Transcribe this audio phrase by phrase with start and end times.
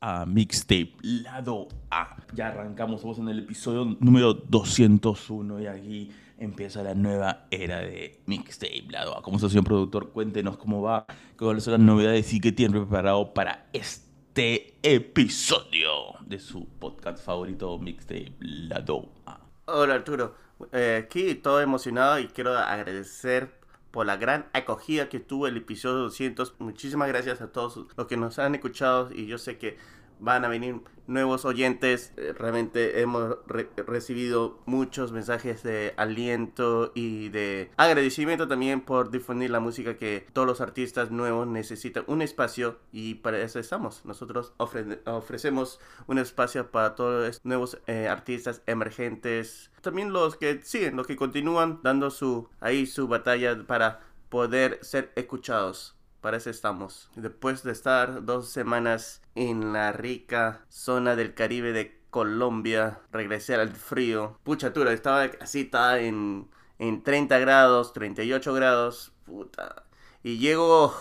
[0.00, 2.16] a Mixtape Lado A.
[2.34, 8.20] Ya arrancamos, estamos en el episodio número 201 y aquí empieza la nueva era de
[8.26, 9.22] Mixtape Lado A.
[9.22, 11.06] Como señor productor, cuéntenos cómo va,
[11.38, 17.78] cuáles son las novedades y qué tienen preparado para este episodio de su podcast favorito
[17.78, 19.40] Mixtape Lado A.
[19.66, 20.34] Hola Arturo,
[20.72, 23.65] eh, aquí todo emocionado y quiero agradecer
[23.96, 26.56] por la gran acogida que tuvo el episodio 200.
[26.58, 29.78] Muchísimas gracias a todos los que nos han escuchado y yo sé que
[30.18, 32.12] van a venir nuevos oyentes.
[32.16, 39.60] Eh, realmente hemos recibido muchos mensajes de aliento y de agradecimiento también por difundir la
[39.60, 44.04] música que todos los artistas nuevos necesitan un espacio y para eso estamos.
[44.04, 49.70] Nosotros ofrecemos un espacio para todos los nuevos eh, artistas emergentes.
[49.80, 55.12] También los que siguen, los que continúan dando su ahí su batalla para poder ser
[55.14, 55.95] escuchados.
[56.26, 57.08] Para eso estamos.
[57.14, 63.70] Después de estar dos semanas en la rica zona del Caribe de Colombia, regresé al
[63.70, 64.36] frío.
[64.42, 69.12] Pucha, tura, estaba así, estaba en, en 30 grados, 38 grados.
[69.24, 69.84] Puta.
[70.24, 70.92] Y llego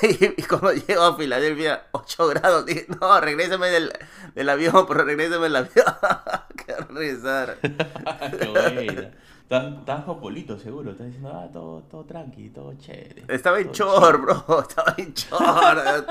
[0.02, 3.92] y cuando llego a Filadelfia, 8 grados, dije, no, regrésame del,
[4.36, 5.86] del avión, pero regrésame del avión.
[6.94, 7.58] Regresar.
[7.62, 9.10] Qué
[9.52, 10.92] Estabas con Polito, seguro.
[10.92, 13.24] Estás diciendo, ah, todo, todo tranqui, todo chévere.
[13.28, 14.60] Estaba en chor, bro.
[14.68, 15.40] Estaba en chor.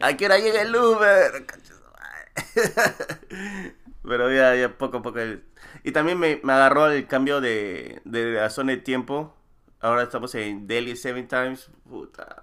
[0.00, 1.44] ¿A qué hora llega el Uber?
[4.02, 5.18] Pero ya, ya poco a poco.
[5.84, 9.34] Y también me, me agarró el cambio de, de la zona de tiempo.
[9.80, 11.70] Ahora estamos en Delhi Seven Times.
[11.88, 12.42] Puta,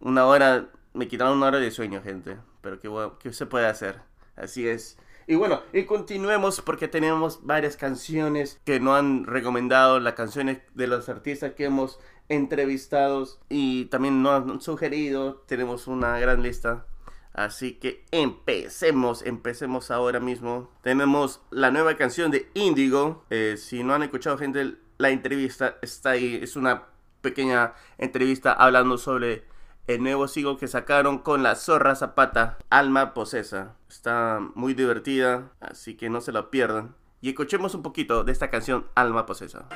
[0.00, 2.36] una hora, me quitaron una hora de sueño, gente.
[2.60, 4.00] Pero qué, qué se puede hacer.
[4.36, 4.98] Así es.
[5.26, 10.86] Y bueno, y continuemos porque tenemos varias canciones que nos han recomendado, las canciones de
[10.86, 11.98] los artistas que hemos
[12.28, 15.42] entrevistado y también nos han sugerido.
[15.46, 16.86] Tenemos una gran lista.
[17.32, 20.70] Así que empecemos, empecemos ahora mismo.
[20.82, 23.24] Tenemos la nueva canción de Indigo.
[23.30, 26.38] Eh, si no han escuchado gente, la entrevista está ahí.
[26.40, 26.84] Es una
[27.22, 29.44] pequeña entrevista hablando sobre
[29.86, 33.76] el nuevo single que sacaron con la zorra zapata, Alma Posesa.
[33.88, 36.94] Está muy divertida, así que no se la pierdan.
[37.20, 39.68] Y escuchemos un poquito de esta canción Alma Posesa.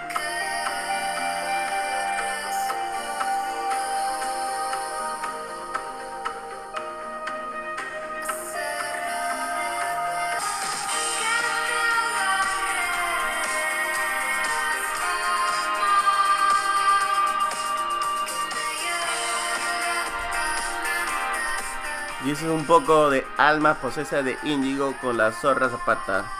[22.28, 26.30] Y eso es un poco de alma posesa de índigo con la zorra zapata.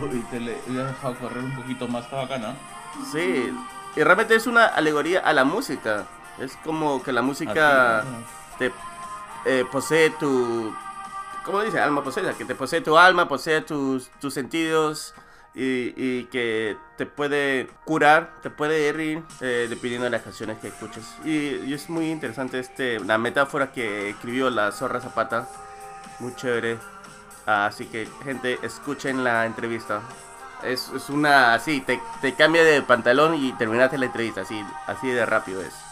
[0.00, 2.54] Uy, te le he dejado correr un poquito más, está bacana.
[3.12, 3.54] Sí,
[3.94, 6.06] y realmente es una alegoría a la música.
[6.38, 8.04] Es como que la música
[8.58, 8.72] te
[9.44, 10.74] eh, posee tu.
[11.44, 11.78] ¿Cómo dice?
[11.78, 15.12] Alma posesa, que te posee tu alma, posee tus, tus sentidos
[15.56, 21.04] y, que te puede curar, te puede herir eh, dependiendo de las canciones que escuches.
[21.24, 25.48] Y, es muy interesante este, la metáfora que escribió la Zorra Zapata,
[26.20, 26.78] muy chévere.
[27.46, 30.02] así que gente, escuchen la entrevista.
[30.62, 35.08] Es, es una así, te, te, cambia de pantalón y terminaste la entrevista, así, así
[35.08, 35.85] de rápido es.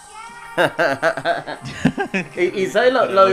[2.36, 3.26] y, sabes lo, lo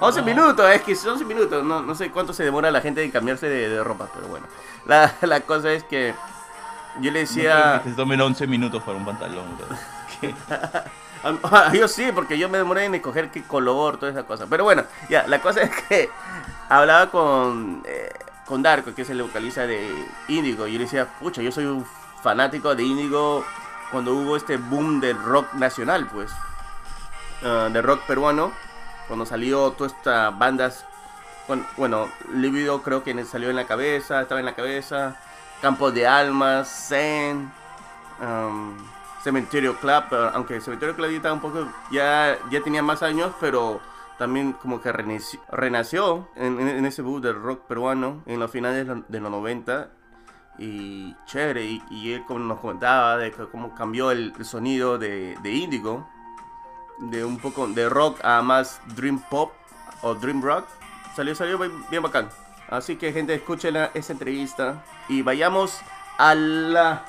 [0.00, 1.64] 11 minutos, es que son 11 minutos.
[1.64, 4.46] No, no sé cuánto se demora la gente en cambiarse de, ropa, pero bueno.
[4.86, 6.14] La, la, cosa es que
[7.00, 7.82] yo le decía.
[7.84, 9.44] No te tomen 11 minutos para un pantalón.
[11.72, 14.46] yo sí, porque yo me demoré en escoger qué color, toda esa cosa.
[14.48, 16.10] Pero bueno, ya, la cosa es que
[16.68, 18.12] hablaba con, eh,
[18.46, 19.90] con Darko, que es el vocalista de
[20.28, 20.66] Índigo.
[20.66, 21.86] Y yo le decía, pucha, yo soy un
[22.22, 23.44] fanático de Índigo
[23.94, 26.28] cuando hubo este boom del rock nacional, pues.
[27.42, 28.50] Uh, de rock peruano
[29.06, 30.84] cuando salió todas estas bandas,
[31.76, 35.16] bueno, Libido creo que salió en la cabeza, estaba en la cabeza,
[35.62, 37.52] Campo de Almas, Zen,
[38.20, 38.76] um,
[39.22, 43.80] Cementerio Club, aunque Cementerio Club ya un poco, ya, ya tenía más años, pero
[44.18, 49.30] también como que renació, en, ese boom del rock peruano en los finales de los
[49.30, 49.88] 90
[50.58, 56.06] y chévere y, él como nos comentaba de cómo cambió el, sonido de, de Índigo
[56.98, 59.52] de un poco de rock a más dream pop
[60.02, 60.66] o dream rock.
[61.16, 62.28] Salió, salió bien bacán.
[62.68, 65.80] Así que gente, escuchen esa entrevista y vayamos
[66.18, 67.04] a la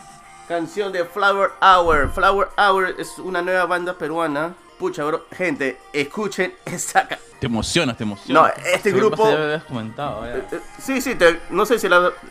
[0.47, 2.11] canción de Flower Hour.
[2.11, 4.53] Flower Hour es una nueva banda peruana.
[4.77, 7.07] Pucha, bro, gente, escuchen esta
[7.45, 8.53] Te emocionas, te emocionas.
[8.57, 9.23] No, este grupo.
[9.67, 11.15] comentado, eh, eh, sí, sí,
[11.51, 11.87] no sé si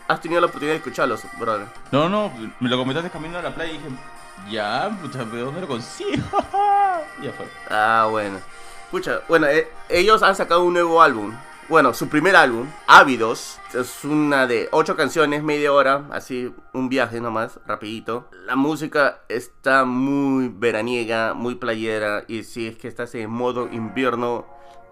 [0.09, 1.69] has tenido la oportunidad de escucharlos, brother.
[1.93, 3.91] No, no, me lo comentaste camino a la playa y dije,
[4.51, 6.11] Ya, pucha, ¿de dónde lo consigo?
[7.23, 7.47] ya fue.
[7.71, 8.39] Ah, bueno.
[8.87, 11.33] Escucha, bueno, eh, ellos han sacado un nuevo álbum.
[11.69, 17.21] Bueno, su primer álbum, Ávidos, es una de ocho canciones, media hora, así un viaje
[17.21, 18.29] nomás, rapidito.
[18.47, 24.45] La música está muy veraniega, muy playera, y si es que estás en modo invierno,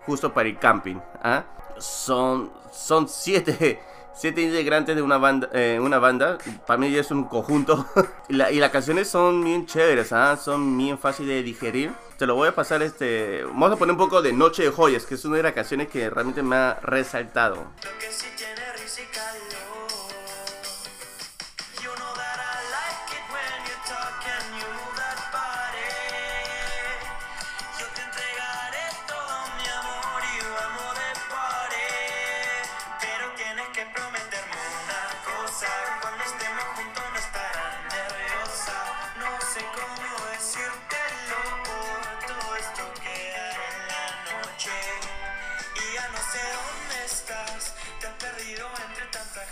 [0.06, 0.96] justo para el camping.
[1.22, 1.44] ¿ah?
[1.78, 3.80] Son, son siete,
[4.14, 7.86] siete integrantes de una banda, eh, una banda, para mí es un conjunto,
[8.28, 10.36] y, la- y las canciones son bien chéveres, ¿ah?
[10.36, 11.92] son bien fáciles de digerir.
[12.18, 15.06] Te lo voy a pasar, este, vamos a poner un poco de Noche de Joyas,
[15.06, 17.66] que es una de las canciones que realmente me ha resaltado.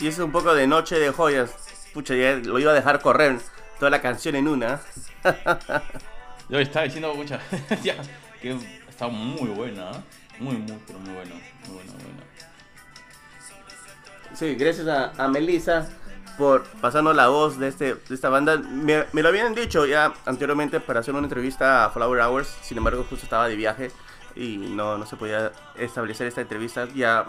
[0.00, 1.55] Y es un poco de Noche de Joyas.
[1.93, 3.38] Pucha, ya lo iba a dejar correr
[3.79, 4.81] toda la canción en una.
[6.49, 7.38] Yo estaba diciendo, mucha,
[7.82, 7.97] ya,
[8.41, 8.56] que
[8.88, 10.02] está muy buena, ¿eh?
[10.38, 11.35] muy, muy, pero muy bueno,
[11.67, 12.23] muy bueno, muy bueno.
[14.35, 15.88] Sí, gracias a, a Melissa
[16.38, 18.56] por pasarnos la voz de, este, de esta banda.
[18.56, 22.79] Me, me lo habían dicho ya anteriormente para hacer una entrevista a Flower Hours, sin
[22.79, 23.91] embargo justo estaba de viaje
[24.35, 26.88] y no, no se podía establecer esta entrevista.
[26.94, 27.26] Ya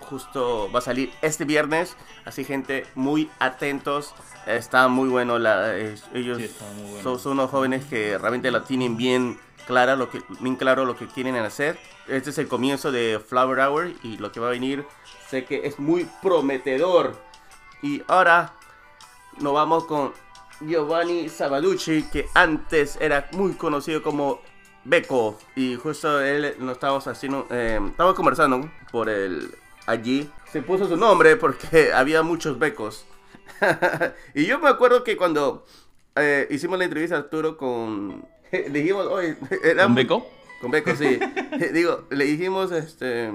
[0.00, 4.14] justo va a salir este viernes, así gente, muy atentos.
[4.46, 7.02] Está muy bueno, la, eh, ellos Sí, está muy bueno.
[7.02, 10.96] son, son unos jóvenes que realmente lo tienen bien clara, lo que, bien claro lo
[10.96, 11.78] que quieren hacer.
[12.08, 14.84] Este es el comienzo de Flower Hour y lo que va a venir
[15.28, 17.16] sé que es muy prometedor.
[17.82, 18.52] Y ahora
[19.38, 20.12] nos vamos con
[20.60, 24.40] Giovanni Sabaducci, que antes era muy conocido como
[24.84, 25.38] Beco.
[25.54, 29.54] Y justo él nos estábamos haciendo, eh, estábamos conversando por el
[29.86, 30.30] allí.
[30.52, 33.06] Se puso su nombre porque había muchos becos.
[34.34, 35.64] y yo me acuerdo que cuando
[36.16, 38.24] eh, hicimos la entrevista a Arturo con...
[38.52, 40.26] Le dijimos, oye, era ¿Un muy- beco?
[40.60, 41.18] con becos, sí.
[41.72, 43.32] Digo, le dijimos, este,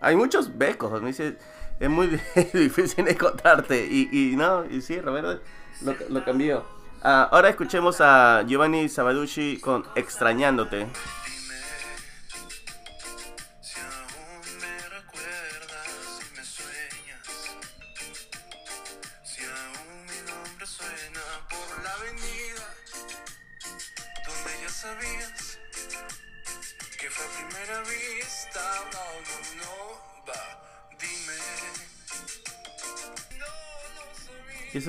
[0.00, 1.36] hay muchos becos, me dice,
[1.80, 2.20] es muy
[2.52, 3.86] difícil encontrarte.
[3.90, 5.40] Y, y no, y sí, Roberto
[5.82, 6.64] lo, lo cambió.
[7.02, 10.88] Ah, ahora escuchemos a Giovanni Sabaducci con Extrañándote.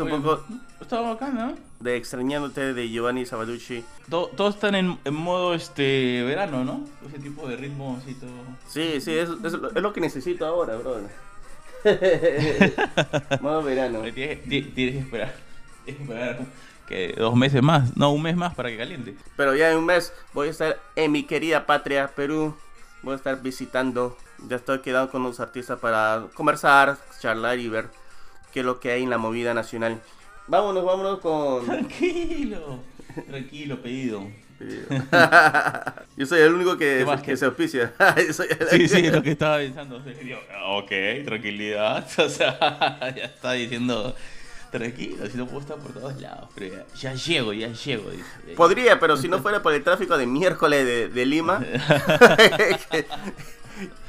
[0.04, 0.44] Un poco
[0.82, 1.56] Está bacán, ¿no?
[1.80, 3.84] de Extrañándote de Giovanni Sabaducci.
[4.10, 6.86] To- Todos están en, en modo este verano, ¿no?
[7.08, 8.32] Ese tipo de ritmo así todo.
[8.68, 11.10] Sí, sí, es, es lo- es lo que necesito ahora, brother.
[13.42, 14.02] Modo verano.
[14.14, 15.34] Tienes, ti- tienes que esperar.
[15.86, 16.40] Tienes que esperar
[16.88, 19.16] que dos meses más, no, un mes más para que caliente.
[19.38, 22.56] Pero ya en un mes voy a estar en mi querida patria, Perú.
[23.04, 24.18] Voy a estar visitando.
[24.48, 27.90] Ya estoy quedando con los artistas para conversar, charlar y ver
[28.54, 30.02] qué es lo que hay en la movida nacional.
[30.48, 31.66] Vámonos, vámonos con...
[31.66, 32.80] Tranquilo,
[33.30, 34.24] tranquilo, pedido.
[36.18, 37.94] Yo soy el único que, ¿Qué más que que- se auspicia.
[38.18, 40.02] El- Sí, sí, es lo que estaba pensando.
[40.68, 40.92] Ok,
[41.26, 42.06] tranquilidad.
[42.18, 44.14] O sea, ya está diciendo,
[44.72, 46.50] tranquilo, si no puedo estar por todos lados.
[46.56, 48.10] Pero ya, ya llego, ya llego.
[48.12, 48.26] dice.
[48.58, 51.64] Podría, pero si no fuera por el tráfico de miércoles de, de Lima,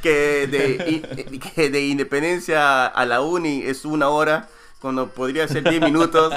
[0.03, 4.49] que, de, que de Independencia a la Uni es una hora,
[4.81, 6.33] cuando podría ser 10 minutos,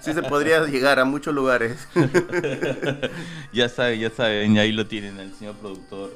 [0.00, 1.88] sí se podría llegar a muchos lugares.
[3.52, 6.14] Ya saben, ya saben, ahí lo tienen el señor productor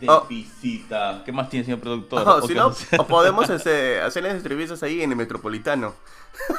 [0.00, 0.26] de Oh.
[0.28, 1.22] visita.
[1.24, 2.28] ¿Qué más tiene, señor productor?
[2.28, 5.94] O ¿O si no, o podemos este, hacer las entrevistas ahí en el Metropolitano.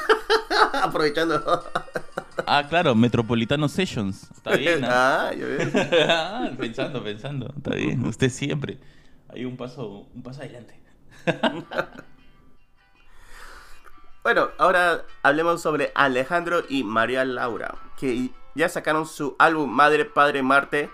[0.82, 1.62] Aprovechando.
[2.46, 4.30] Ah, claro, Metropolitano Sessions.
[4.34, 4.84] Está bien.
[4.84, 5.30] ¿ah?
[5.30, 5.68] Ah, ya ves.
[6.08, 7.52] Ah, pensando, pensando.
[7.56, 8.04] Está bien.
[8.06, 8.78] Usted siempre.
[9.34, 10.80] Hay un paso, un paso adelante.
[14.22, 20.42] Bueno, ahora hablemos sobre Alejandro y María Laura, que ya sacaron su álbum Madre, Padre,
[20.42, 20.88] Marte.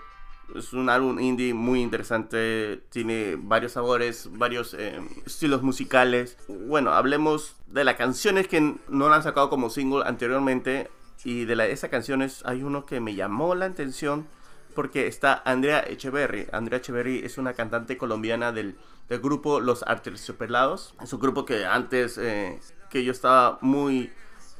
[0.53, 6.37] Es un álbum indie muy interesante, tiene varios sabores, varios eh, estilos musicales.
[6.49, 10.91] Bueno, hablemos de las canciones que no han sacado como single anteriormente.
[11.23, 14.27] Y de la, esas canciones hay uno que me llamó la atención
[14.73, 16.47] porque está Andrea Echeverry.
[16.51, 18.75] Andrea Echeverry es una cantante colombiana del,
[19.09, 20.93] del grupo Los Arterciopelados.
[21.01, 22.59] Es un grupo que antes eh,
[22.89, 24.11] que yo estaba muy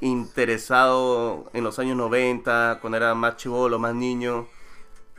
[0.01, 4.47] interesado en los años 90, cuando era más chivolo, más niño,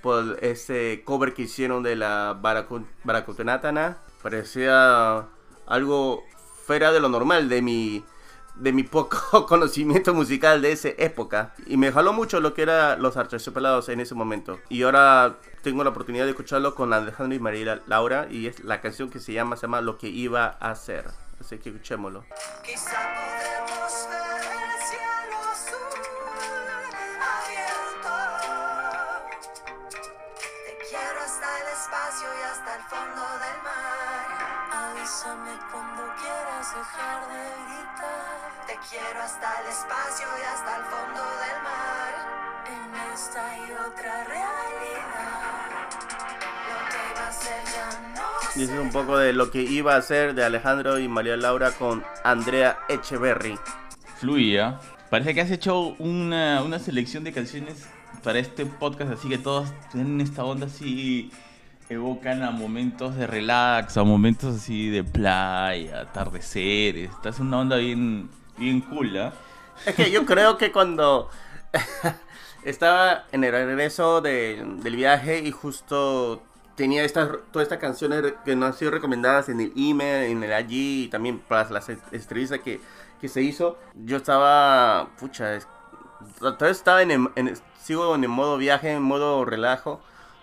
[0.03, 3.99] por ese cover que hicieron de la Baracu- Baracutunatana.
[4.23, 5.27] Parecía
[5.67, 6.25] algo
[6.67, 8.05] fuera de lo normal de mi
[8.55, 11.55] de mi poco conocimiento musical de esa época.
[11.67, 14.59] Y me jaló mucho lo que era los archipelados en ese momento.
[14.69, 18.81] Y ahora tengo la oportunidad de escucharlo con Alejandro y María Laura y es la
[18.81, 21.07] canción que se llama se llama Lo que iba a hacer
[21.43, 22.25] así que escuchémoslo.
[34.73, 38.12] Avísame cuando quieras dejar de gritar.
[38.73, 42.13] Te quiero hasta el espacio y hasta el fondo del mar.
[42.73, 45.69] En esta y otra realidad.
[46.71, 49.61] Lo que iba a ser ya no y ese es un poco de lo que
[49.61, 53.59] iba a hacer de Alejandro y María Laura con Andrea Echeverry
[54.17, 54.81] Fluía.
[55.11, 57.87] Parece que has hecho una, una selección de canciones
[58.25, 61.31] para este podcast, así que todas tienen esta onda así,
[61.91, 67.11] evocan a momentos de relax, a momentos así de playa, atardeceres.
[67.11, 69.33] Estás en una onda bien, bien cool, ¿ah?
[69.87, 71.29] Es que yo creo que cuando
[72.65, 76.43] estaba en el regreso de- del viaje y justo
[76.77, 80.53] tenía estas todas estas canciones que nos han sido recomendadas en el email, en el
[80.53, 82.81] allí y también para las en- entrevistas que,
[83.21, 85.67] que se hizo, yo estaba, pucha, es-
[86.39, 90.01] todavía estaba en, el- en- sigo en el modo viaje, en modo relajo,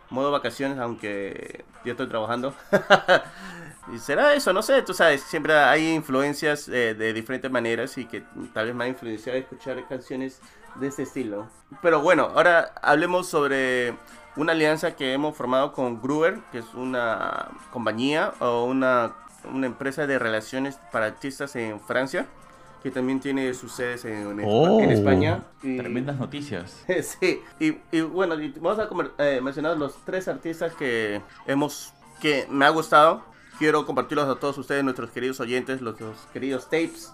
[0.10, 2.54] modo vacaciones, aunque yo estoy trabajando.
[3.94, 8.06] Y será eso, no sé, tú sabes, siempre hay influencias eh, de diferentes maneras y
[8.06, 10.40] que tal vez me ha influenciado a escuchar canciones
[10.76, 11.48] de ese estilo.
[11.82, 13.96] Pero bueno, ahora hablemos sobre
[14.36, 19.16] una alianza que hemos formado con Gruber, que es una compañía o una,
[19.52, 22.28] una empresa de relaciones para artistas en Francia,
[22.84, 25.44] que también tiene sus sedes en, en Oh, en España.
[25.64, 26.86] Y- Tremendas noticias.
[27.02, 28.88] Sí, y, y bueno, y vamos a
[29.24, 31.92] eh, mencionar los tres artistas que hemos,
[32.22, 33.24] que me ha gustado.
[33.60, 37.14] Quiero compartirlos a todos ustedes, nuestros queridos oyentes, los, los queridos tapes.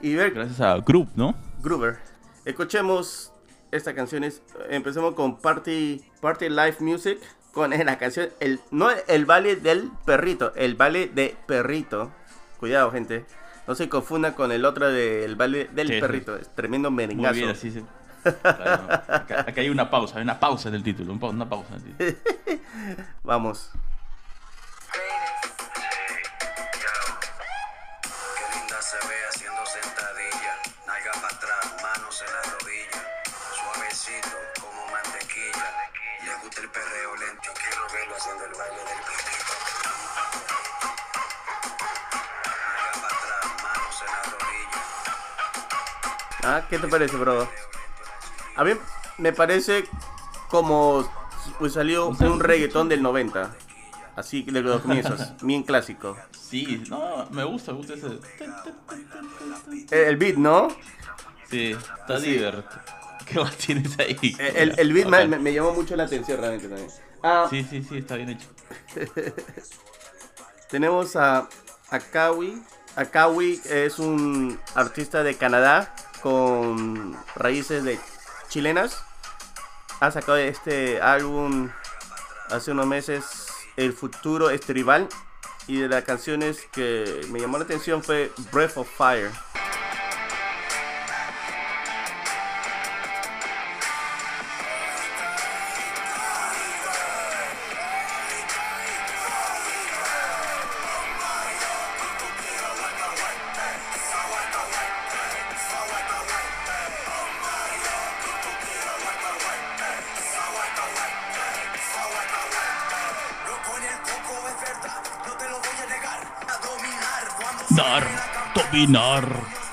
[0.00, 1.34] Y ver, Gracias a Group, ¿no?
[1.62, 1.98] Gruber.
[2.44, 3.32] Escuchemos
[3.70, 4.24] esta canción.
[4.24, 7.18] es- Empecemos con Party, Party Life Music.
[7.52, 12.10] Con la canción, el, no el baile del perrito, el baile de perrito.
[12.58, 13.24] Cuidado, gente.
[13.66, 16.36] No se confunda con el otro del baile del Sí, perrito.
[16.36, 17.34] Es tremendo Muy merengazo.
[17.34, 17.82] bien, así se...
[18.22, 21.76] Claro, acá, acá hay una pausa, hay una pausa en el título, una pausa en
[21.76, 22.60] el título.
[23.24, 23.70] Vamos.
[46.70, 47.48] ¿Qué te parece, bro?
[48.56, 48.72] A mí
[49.18, 49.84] me parece
[50.48, 51.08] como
[51.58, 53.54] pues, salió un reggaetón del 90.
[54.16, 56.16] Así de los comienzos, bien clásico.
[56.32, 58.06] Sí, no, me gusta, me gusta ese...
[59.90, 60.68] Eh, El beat, ¿no?
[61.50, 62.32] Sí, está Sí.
[62.32, 62.80] divertido.
[63.26, 64.16] ¿Qué más tienes ahí?
[64.38, 66.88] Eh, El, el beat me, me- me llamó mucho la atención realmente también.
[67.22, 68.48] Ah, Sí, sí, sí, está bien hecho.
[70.70, 71.48] tenemos a
[71.90, 72.62] Akawi.
[72.96, 77.98] Akawi es un artista de Canadá con raíces de
[78.48, 79.04] chilenas.
[80.00, 81.70] Ha sacado este álbum
[82.50, 85.08] hace unos meses, El futuro es tribal.
[85.68, 89.30] Y de las canciones que me llamó la atención fue Breath of Fire.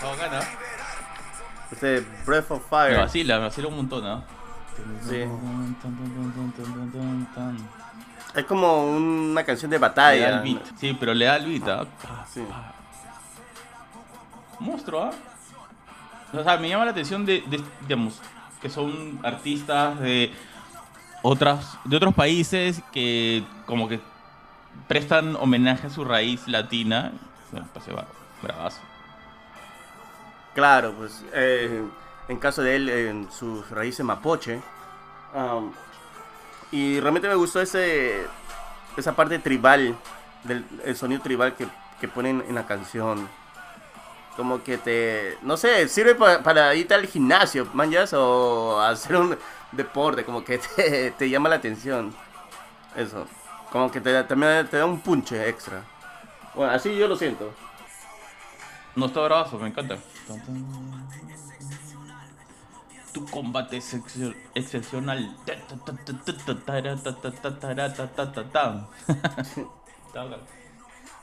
[0.02, 0.40] No, gana.
[1.72, 2.98] Este Breath of Me Fire.
[2.98, 4.24] vacila, me vacila un montón.
[5.08, 5.24] Sí.
[8.36, 10.30] Es como una canción de Le da batalla.
[10.38, 10.66] el beat.
[10.80, 11.86] Sí, pero le da el beat, ¿ah?
[12.32, 12.44] Sí.
[14.60, 15.12] Monstruo, ¿ah?
[16.34, 18.20] O sea, me llama la atención de, de, digamos,
[18.62, 20.34] que son artistas de
[21.22, 24.00] otras, de otros países que como que
[24.88, 27.12] prestan homenaje a su raíz latina.
[27.52, 28.08] Me parece ba-
[28.42, 28.80] bravazo.
[30.54, 31.82] Claro, pues eh,
[32.28, 34.62] en caso de él, en sus raíces mapoche.
[35.34, 35.74] um,
[36.72, 38.28] y realmente me gustó ese
[38.98, 39.96] esa parte tribal,
[40.44, 41.68] del el sonido tribal que,
[42.00, 43.30] que ponen en la canción.
[44.36, 49.38] como que te, no sé, sirve pa- para irte al gimnasio, manjas, o hacer un
[49.72, 52.16] deporte, como que te, te llama la atención.
[52.96, 53.28] Eso,
[53.72, 55.84] como que te, da- también te da un punche extra.
[56.56, 57.54] Bueno, así yo lo siento.
[58.96, 59.98] No está bravazo, me encanta.
[63.12, 63.94] Tu combate es
[64.56, 65.36] excepcional.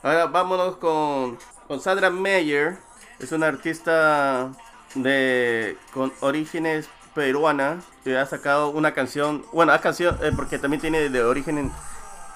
[0.03, 1.37] Ahora vámonos con,
[1.67, 2.77] con Sandra Meyer.
[3.19, 4.51] Es una artista
[4.95, 10.81] de con orígenes peruana que ha sacado una canción, bueno, ha canción eh, porque también
[10.81, 11.71] tiene de orígenes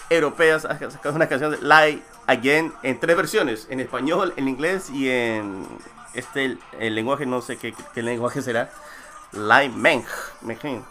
[0.09, 4.89] europeas, ha sacado una canción de Lie Again en tres versiones, en español, en inglés
[4.89, 5.65] y en
[6.13, 8.71] este el, el lenguaje no sé qué, qué lenguaje será.
[9.31, 10.03] Lie Meng,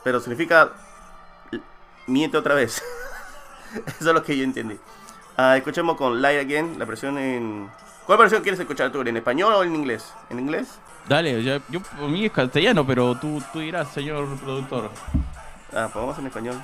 [0.02, 0.72] pero significa
[2.06, 2.82] miente otra vez.
[3.86, 4.78] Eso es lo que yo entendí.
[5.36, 7.68] Ah, escuchemos con Lie Again, la versión en...
[8.06, 9.00] ¿Cuál versión quieres escuchar tú?
[9.00, 10.12] ¿En español o en inglés?
[10.30, 10.78] ¿En inglés?
[11.08, 14.90] Dale, yo, yo por mí es castellano, pero tú, tú dirás, señor productor.
[15.72, 16.62] Ah, pues vamos en español.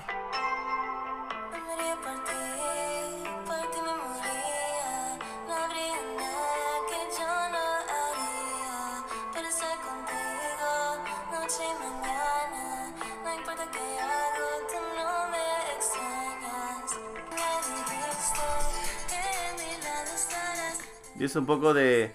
[21.30, 22.12] Dice un poco de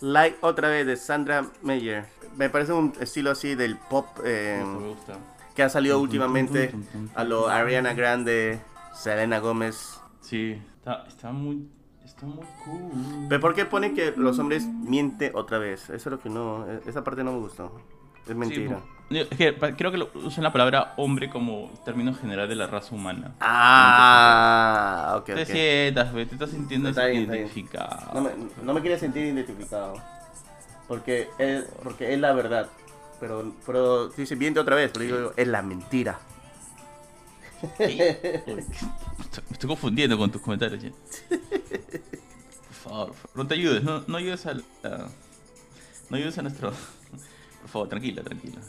[0.00, 2.06] Like otra vez de Sandra Meyer.
[2.34, 5.18] Me parece un estilo así del pop eh, me gusta.
[5.54, 6.72] que ha salido últimamente
[7.14, 8.58] a lo Ariana Grande,
[8.94, 10.00] Selena Gómez.
[10.22, 11.68] Sí, está, está muy.
[12.06, 13.26] Está muy cool.
[13.28, 15.90] ¿Pero por qué pone que los hombres mienten otra vez?
[15.90, 16.66] Eso es lo que no...
[16.86, 17.70] Esa parte no me gustó.
[18.28, 18.80] Es mentira.
[19.10, 22.66] Sí, es que creo que lo- usan la palabra hombre como término general de la
[22.66, 23.34] raza humana.
[23.40, 25.46] Ah, ok, Te ok.
[25.48, 27.44] sientas, te estás sintiendo Está bien, está bien.
[27.44, 28.14] identificado.
[28.14, 28.30] No me,
[28.62, 29.94] no me quiere sentir identificado.
[30.88, 32.68] Porque es, porque es la verdad.
[33.20, 34.90] Pero, pero dice, miente otra vez.
[34.92, 36.18] Pero digo, es la mentira.
[37.78, 37.94] Me
[39.50, 40.82] estoy confundiendo con tus comentarios.
[40.82, 40.90] ya.
[41.30, 41.38] Por
[42.92, 45.08] favor, por favor, no te ayudes, no, no ayudes a, la-
[46.10, 46.72] no ayudes a nuestro.
[47.64, 48.60] Por favor, tranquila, tranquila.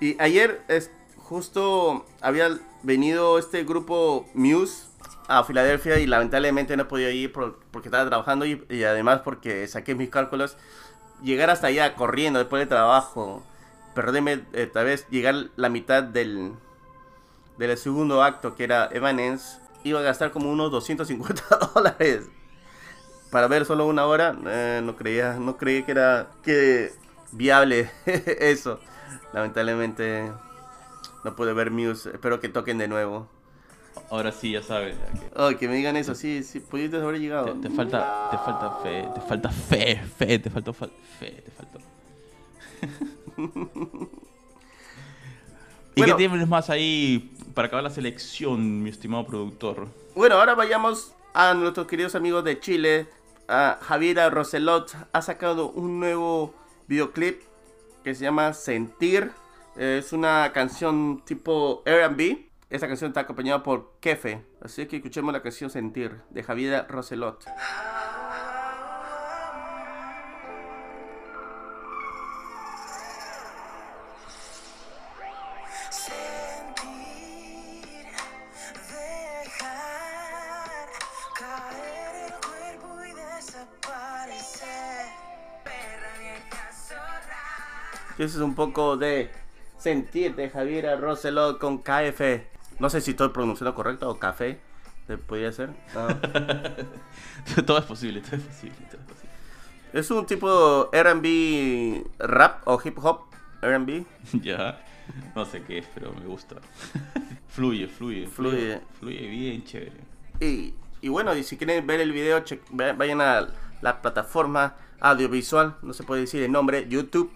[0.00, 4.84] Y ayer es, justo había venido este grupo Muse
[5.28, 9.94] a Filadelfia y lamentablemente no podía ir por- porque estaba trabajando y, además porque saqué
[9.94, 10.58] mis cálculos.
[11.22, 13.42] Llegar hasta allá corriendo después del trabajo,
[13.94, 16.52] perderme eh, tal vez llegar la mitad del,
[17.56, 21.42] del segundo acto que era Evanescence, iba a gastar como unos 250
[21.74, 22.28] dólares.
[23.30, 26.92] Para ver solo una hora, eh, no creía, no creía que era que
[27.32, 28.80] viable eso.
[29.32, 30.30] Lamentablemente
[31.24, 32.10] no pude ver Muse.
[32.10, 33.28] Espero que toquen de nuevo.
[34.10, 34.96] Ahora sí, ya sabes.
[35.36, 37.52] Oh, que me digan eso, sí, sí, pudiste haber llegado.
[37.54, 41.50] Te, te falta, te falta fe, te falta fe, fe, te faltó fal- fe, te
[41.50, 41.78] faltó.
[45.96, 46.16] ¿Y Bueno.
[46.16, 49.88] qué tienes más ahí para acabar la selección, mi estimado productor?
[50.14, 53.08] Bueno, ahora vayamos a nuestros queridos amigos de Chile.
[53.48, 56.54] A Javiera Roselot ha sacado un nuevo
[56.90, 57.40] videoclip
[58.02, 59.30] que se llama Sentir.
[59.76, 62.50] Es una canción tipo R&B.
[62.68, 64.44] Esta canción está acompañada por Kefe.
[64.60, 67.46] Así que escuchemos la canción Sentir de Javiera Roselot.
[88.24, 89.30] Ese es un poco de
[89.78, 92.20] Sentir de Javiera Roselot con KF.
[92.78, 94.60] No sé si estoy pronunciando correcto o café.
[95.06, 95.70] ¿Te podría ser?
[97.66, 99.30] Todo es posible, todo es posible, todo es posible.
[99.92, 103.22] Es un tipo RB rap o hip hop
[103.62, 104.04] RB.
[104.42, 104.80] ya,
[105.34, 106.56] no sé qué es, pero me gusta.
[107.48, 108.80] fluye, fluye, Fluye.
[109.00, 109.92] Fluye bien, chévere.
[110.40, 113.48] Y, y bueno, y si quieren ver el video, che- va- vayan a
[113.80, 117.32] la plataforma audiovisual, no se puede decir el nombre, YouTube.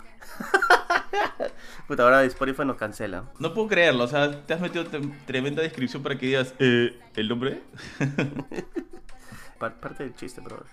[1.88, 3.24] Puta, ahora Spotify nos cancela.
[3.38, 4.84] No puedo creerlo, o sea, te has metido
[5.26, 7.62] tremenda descripción para que digas, eh, ¿el nombre?
[9.58, 10.64] Pa- parte del chiste, bro.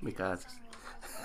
[0.00, 0.46] Me cagas.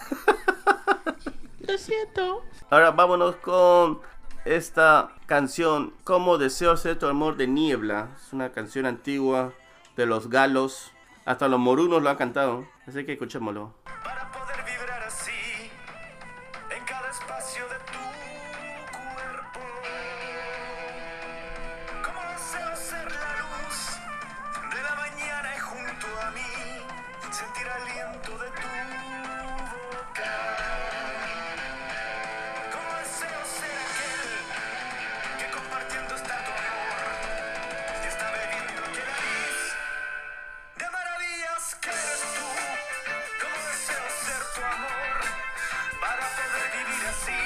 [1.59, 2.43] Lo siento.
[2.69, 3.99] Ahora vámonos con
[4.45, 8.09] esta canción, Como deseo ser tu amor de niebla.
[8.17, 9.53] Es una canción antigua
[9.95, 10.91] de los galos.
[11.25, 12.67] Hasta los morunos lo han cantado.
[12.87, 13.73] Así que escuchémoslo.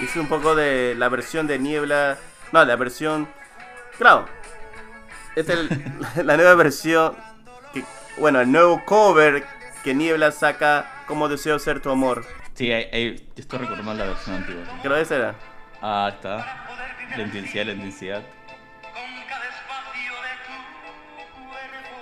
[0.05, 2.17] Hice un poco de la versión de Niebla.
[2.51, 3.27] No, la versión.
[3.97, 4.25] Claro.
[5.35, 5.93] Esta es el-
[6.25, 7.15] la nueva versión.
[7.73, 7.83] Que,
[8.17, 9.45] bueno, el nuevo cover
[9.83, 12.25] que Niebla saca como deseo ser tu amor.
[12.53, 14.63] Sí, ahí, ahí- yo estoy recordando la versión antigua.
[14.65, 14.71] sí.
[14.81, 15.35] Creo que esa era.
[15.81, 16.67] Ah, está.
[17.17, 18.23] La intensidad, la intensidad.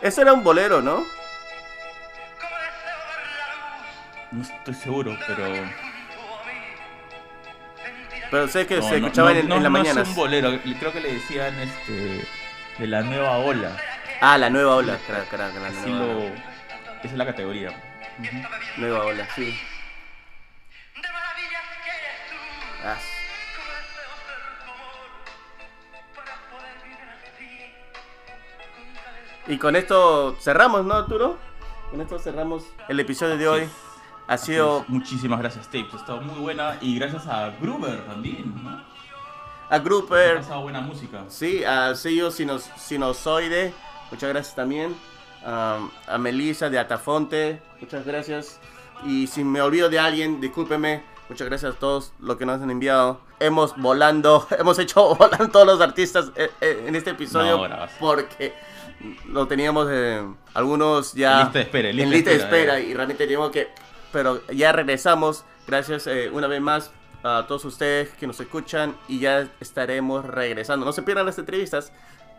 [0.01, 1.03] Eso era un bolero, ¿no?
[4.31, 5.45] No estoy seguro, pero.
[8.33, 10.01] Pero sé que no, se no, escuchaba no, en, no, en la no mañana.
[10.01, 12.27] es un bolero, creo que le decían este.
[12.79, 13.77] De la nueva ola.
[14.21, 14.97] Ah, la nueva ola.
[15.05, 16.17] Claro, claro, la Así nueva, lo.
[16.17, 16.35] ola.
[17.03, 17.69] Esa es la categoría.
[17.69, 18.37] Ujú.
[18.77, 19.55] nueva ola, sí.
[22.83, 22.97] Ah,
[29.45, 31.37] Y con esto cerramos, ¿no, Arturo?
[31.91, 33.69] Con esto cerramos el episodio de hoy.
[34.27, 35.93] Ha sido Muchísimas gracias, Tapes.
[35.93, 36.77] Ha estado muy buena.
[36.81, 38.69] Y gracias a Gruber también, ¿no?
[38.69, 41.23] a Ha Grouper, pasado buena música.
[41.29, 43.73] sí, a sello Sinos- Sinusoide,
[44.11, 44.95] muchas gracias también.
[45.45, 48.59] Um, a Melissa de Atafonte, muchas gracias.
[49.05, 51.03] Y si me olvido de alguien, discúlpeme.
[51.27, 53.19] Muchas gracias a todos los que nos han enviado.
[53.39, 58.53] Hemos volando, hemos hecho volar todos los artistas eh, eh, en este episodio No, porque
[59.27, 60.21] lo teníamos eh,
[60.53, 63.23] algunos ya En lista de espera, en en lista lista de espera, espera y realmente
[63.23, 63.69] teníamos que
[64.13, 66.91] pero ya regresamos gracias eh, una vez más
[67.23, 71.91] a todos ustedes que nos escuchan y ya estaremos regresando no se pierdan las entrevistas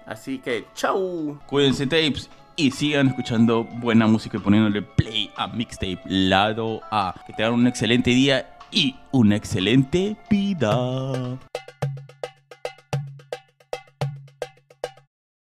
[0.07, 2.31] así que chau Cuídense, Tapes.
[2.57, 7.13] Y sigan escuchando buena música y poniéndole play a Mixtape Lado A.
[7.27, 11.37] Que tengan un excelente día y una excelente vida.